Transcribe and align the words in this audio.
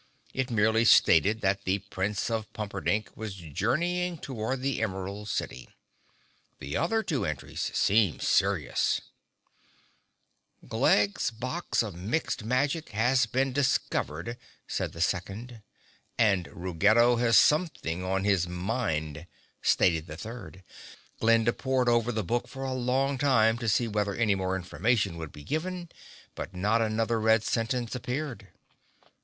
It 0.33 0.49
merely 0.49 0.83
stated 0.83 1.41
that 1.41 1.63
the 1.63 1.77
Prince 1.77 2.31
of 2.31 2.51
Pumperdink 2.53 3.15
was 3.15 3.35
journeying 3.35 4.17
toward 4.17 4.63
the 4.63 4.81
Emerald 4.81 5.29
City. 5.29 5.69
The 6.57 6.75
other 6.75 7.03
two 7.03 7.23
entries 7.23 7.61
seemed 7.75 8.23
serious. 8.23 9.01
[Illustration: 10.63 10.63
(unlabelled)] 10.63 10.69
"Glegg's 10.81 11.29
box 11.29 11.83
of 11.83 11.93
Mixed 11.93 12.43
Magic 12.43 12.89
has 12.93 13.27
been 13.27 13.53
discovered," 13.53 14.39
said 14.67 14.93
the 14.93 15.01
second, 15.01 15.61
and 16.17 16.47
"Ruggedo 16.47 17.17
has 17.17 17.37
something 17.37 18.03
on 18.03 18.23
his 18.23 18.47
mind," 18.47 19.27
stated 19.61 20.07
the 20.07 20.17
third. 20.17 20.63
Glinda 21.19 21.53
pored 21.53 21.87
over 21.87 22.11
the 22.11 22.23
book 22.23 22.47
for 22.47 22.63
a 22.63 22.73
long 22.73 23.19
time 23.19 23.55
to 23.59 23.69
see 23.69 23.87
whether 23.87 24.15
any 24.15 24.33
more 24.33 24.55
information 24.55 25.17
would 25.17 25.31
be 25.31 25.43
given 25.43 25.89
but 26.33 26.55
not 26.55 26.81
another 26.81 27.19
red 27.19 27.43
sentence 27.43 27.93
appeared. 27.93 28.47